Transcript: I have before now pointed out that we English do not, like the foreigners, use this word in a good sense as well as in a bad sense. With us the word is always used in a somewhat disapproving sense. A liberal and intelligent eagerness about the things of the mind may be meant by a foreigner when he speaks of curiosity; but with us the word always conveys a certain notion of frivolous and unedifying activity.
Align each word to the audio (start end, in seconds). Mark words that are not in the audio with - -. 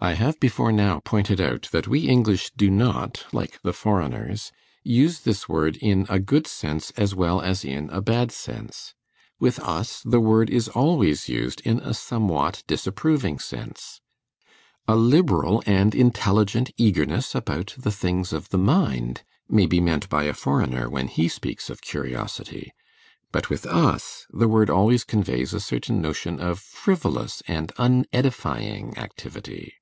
I 0.00 0.12
have 0.12 0.38
before 0.38 0.70
now 0.70 1.00
pointed 1.00 1.40
out 1.40 1.62
that 1.72 1.88
we 1.88 2.06
English 2.06 2.50
do 2.56 2.70
not, 2.70 3.26
like 3.32 3.60
the 3.62 3.72
foreigners, 3.72 4.52
use 4.84 5.22
this 5.22 5.48
word 5.48 5.76
in 5.78 6.06
a 6.08 6.20
good 6.20 6.46
sense 6.46 6.92
as 6.92 7.16
well 7.16 7.40
as 7.42 7.64
in 7.64 7.90
a 7.90 8.00
bad 8.00 8.30
sense. 8.30 8.94
With 9.40 9.58
us 9.58 10.00
the 10.04 10.20
word 10.20 10.50
is 10.50 10.68
always 10.68 11.28
used 11.28 11.60
in 11.62 11.80
a 11.80 11.94
somewhat 11.94 12.62
disapproving 12.68 13.40
sense. 13.40 14.00
A 14.86 14.94
liberal 14.94 15.64
and 15.66 15.96
intelligent 15.96 16.70
eagerness 16.76 17.34
about 17.34 17.74
the 17.76 17.90
things 17.90 18.32
of 18.32 18.50
the 18.50 18.56
mind 18.58 19.24
may 19.48 19.66
be 19.66 19.80
meant 19.80 20.08
by 20.08 20.26
a 20.26 20.32
foreigner 20.32 20.88
when 20.88 21.08
he 21.08 21.26
speaks 21.26 21.68
of 21.68 21.82
curiosity; 21.82 22.70
but 23.32 23.50
with 23.50 23.66
us 23.66 24.26
the 24.30 24.46
word 24.46 24.70
always 24.70 25.02
conveys 25.02 25.52
a 25.52 25.58
certain 25.58 26.00
notion 26.00 26.38
of 26.38 26.60
frivolous 26.60 27.42
and 27.48 27.72
unedifying 27.78 28.96
activity. 28.96 29.74